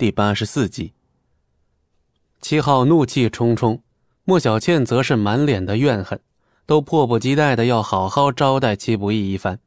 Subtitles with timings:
[0.00, 0.94] 第八十四集。
[2.40, 3.82] 七号怒气冲冲，
[4.24, 6.18] 莫小倩则是满脸的怨恨，
[6.64, 9.60] 都迫不及待的要好好招待戚不义一番。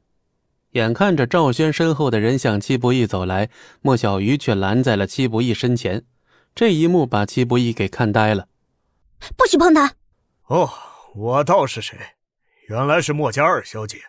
[0.71, 3.47] 眼看着赵轩身后的人向戚不义走来，
[3.81, 6.03] 莫小鱼却拦在了戚不义身前。
[6.55, 8.47] 这一幕把戚不义给看呆了。
[9.37, 9.93] 不许碰他！
[10.47, 10.67] 哦，
[11.13, 11.95] 我倒是谁？
[12.69, 13.99] 原来是莫家二小姐，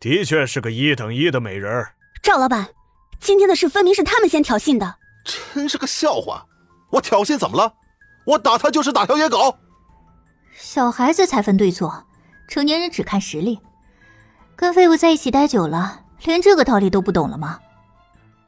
[0.00, 1.86] 的确是个一等一的美人。
[2.22, 2.70] 赵老板，
[3.20, 6.44] 今天的事分明是他们先挑衅的，真是个笑话！
[6.90, 7.74] 我挑衅怎么了？
[8.24, 9.56] 我打他就是打条野狗。
[10.54, 12.06] 小孩子才分对错，
[12.48, 13.58] 成年人只看实力。
[14.54, 17.58] 跟废物在一起待久了，连这个道理都不懂了吗？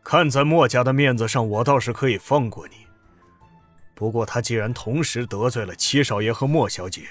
[0.02, 2.74] 看在莫家的面子上，我倒是可以放过你。
[3.94, 7.02] 不过他既然同时得罪了七少爷和莫小姐，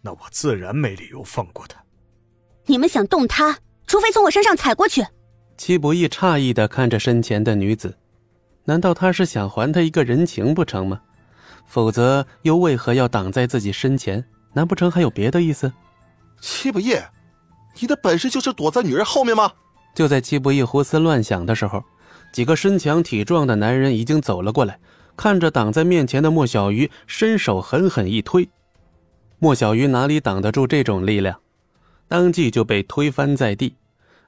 [0.00, 1.82] 那我自然没理由放过他。
[2.66, 5.04] 你们想动他，除非从我身上踩过去。
[5.56, 7.98] 戚不义诧异的看着身前的女子，
[8.68, 11.00] 难道他是想还他一个人情不成吗？
[11.64, 14.22] 否则又为何要挡在自己身前？
[14.52, 15.72] 难不成还有别的意思？
[16.38, 16.94] 戚不义，
[17.80, 19.50] 你的本事就是躲在女人后面吗？
[19.94, 21.82] 就在戚不义胡思乱想的时候，
[22.30, 24.78] 几个身强体壮的男人已经走了过来。
[25.16, 28.46] 看着挡在面前的莫小鱼，伸手狠狠一推，
[29.38, 31.40] 莫小鱼哪里挡得住这种力量，
[32.06, 33.74] 当即就被推翻在地。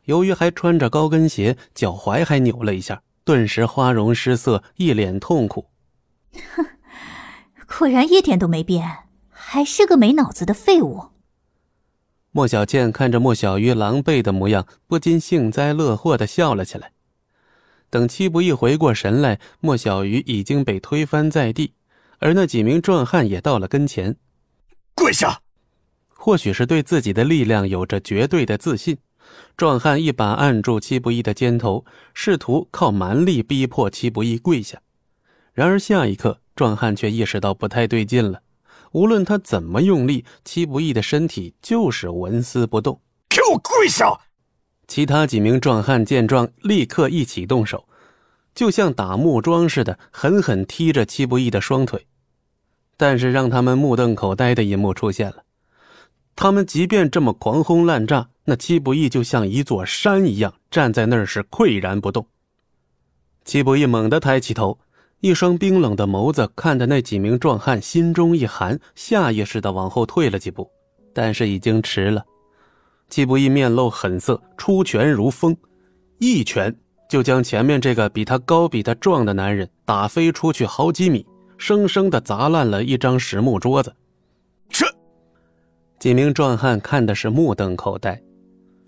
[0.07, 5.71] 由于还穿着高跟鞋，脚踝还扭了一下，顿时花容失色，一脸痛苦。
[6.33, 6.67] 哼，
[7.79, 11.11] 果然一点都没变，还是个没脑子的废物。
[12.33, 16.91] 莫小倩看着莫小鱼狼狈的模样，不禁幸灾乐祸的笑了起来。
[17.89, 21.75] 等七不义回过神来，莫小鱼已经被推翻在地，
[22.19, 24.17] 而那几名壮汉也到了跟前，
[24.97, 25.41] 跪下。
[26.09, 28.99] 或许是对自己的力量有着绝对的自信，
[29.57, 34.81] 壮汉一把按住戚不义的肩头，试图靠蛮力逼迫戚不义跪下。
[35.53, 38.43] 然而下一刻，壮汉却意识到不太对劲了。
[38.93, 43.01] 无论他怎么用力，戚不义的身体就是纹丝不动。
[43.29, 44.19] 给我跪下！
[44.89, 47.87] 其他几名壮汉见状，立刻一起动手，
[48.55, 52.07] 就像打木桩似的，狠狠踢着戚不义的双腿。
[52.97, 55.45] 但是让他们目瞪口呆的一幕出现了：
[56.43, 62.27] 他们即便这么狂轰滥炸，那戚不义就像一座山一样站在那儿，是岿然不动。
[63.45, 64.79] 戚不义猛地抬起头，
[65.21, 70.67] 一双冰冷的眸子看着那几名壮汉，心中一寒，下意识的往后退了几步，
[71.13, 72.25] 但是已经迟了。
[73.11, 75.55] 戚不义面露狠色，出拳如风，
[76.21, 76.75] 一拳
[77.07, 81.27] 就将前面这个比他高、比他壮的男人打飞出去好几米，
[81.59, 83.95] 生生的砸烂了一张实木桌子。
[84.71, 84.87] 这
[86.01, 88.19] 几名壮汉看的是目瞪口呆。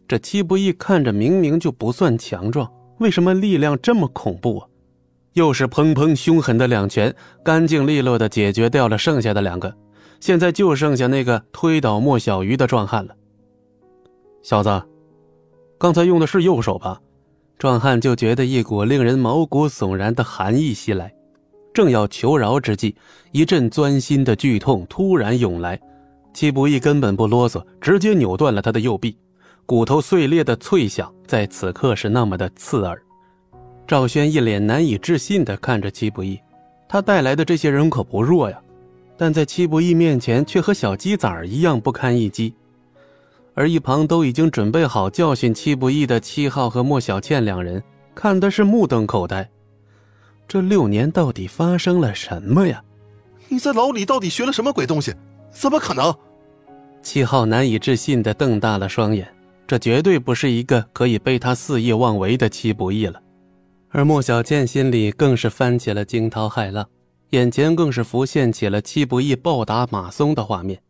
[0.09, 2.69] 这戚不义看着明明就不算强壮，
[3.01, 4.67] 为什么力量这么恐怖啊？
[5.35, 7.15] 又是砰砰凶狠的两拳，
[7.45, 9.75] 干净利落的解决掉了剩下的两个，
[10.21, 13.15] 现在就剩下那个推倒莫小鱼的壮汉了。
[14.43, 14.83] 小子，
[15.79, 16.99] 刚才用的是右手吧？
[17.59, 21.15] 壮汉就觉得一股令人毛骨悚然的寒意袭来，
[21.75, 22.97] 正要求饶之际，
[23.33, 25.79] 一阵钻心的剧痛突然涌来。
[26.33, 29.17] 戚不义根本不啰嗦，直接扭断了他的右臂，
[29.67, 33.01] 骨头碎裂的脆响在此刻是那么的刺耳。
[33.87, 36.41] 赵轩一脸难以置信的看着戚不义，
[36.89, 38.59] 他带来的这些人可不弱呀，
[39.17, 42.55] 但在戚不义面前却和小鸡崽儿一样不堪一击。
[43.55, 47.83] 而一旁都已经准备好教训戚不义的七号和莫小倩两人，
[48.15, 49.47] 看的是目瞪口呆。
[50.49, 52.83] 这六年到底发生了什么呀？
[53.49, 55.15] 你在牢里到底学了什么鬼东西？
[55.53, 56.13] 怎么可能？
[57.03, 59.33] 七号难以置信的瞪大了双眼，
[59.67, 63.21] 这绝对不是一个可以被他肆意妄为的七不义了。
[63.91, 66.89] 而莫小倩心里更是翻起了惊涛骇浪，
[67.31, 70.83] 眼前更是浮现起了七不义暴打马松的画面。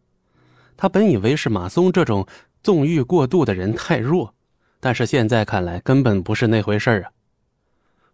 [0.77, 2.27] 他本以为是马松这种。
[2.62, 4.33] 纵欲过度的人太弱，
[4.79, 7.11] 但是现在看来根本不是那回事啊！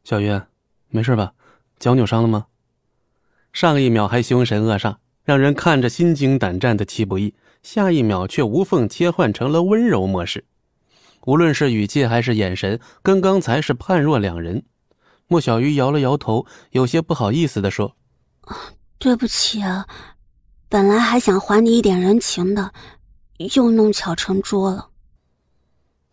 [0.04, 0.42] 小月，
[0.88, 1.34] 没事吧？
[1.78, 2.47] 脚扭伤了吗？
[3.53, 4.97] 上一秒还凶神恶煞，
[5.28, 10.47] 让人看着心惊胆战的戚不易，下一秒却无缝切换成了温柔模式。
[11.27, 14.63] 无论是语气还是眼神，跟刚才是判若两人。
[15.27, 17.95] 莫小鱼摇了摇头，有些不好意思的说
[18.97, 19.86] ：“对不起啊，
[20.66, 22.72] 本来还想还你一点人情的。”
[23.54, 24.89] 又弄巧成拙了。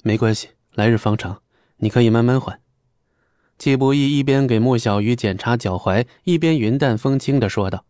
[0.04, 1.42] 没关系，来日方长，
[1.78, 2.60] 你可以慢慢还。
[3.58, 7.86] 季不易一边给莫小鱼检查脚踝，一边云淡风轻的说道。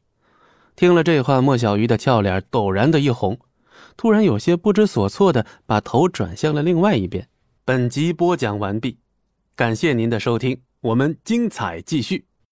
[0.75, 3.39] 听了这话，莫小鱼的俏脸陡然的一红，
[3.95, 7.27] 突然有些不知所措的把头转向了另外一边。
[7.63, 8.97] 本集播讲完毕，
[9.55, 12.25] 感谢您的收听，我们精彩继续。